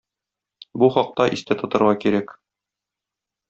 [0.83, 2.37] Бу хакта истә тотырга кирәк.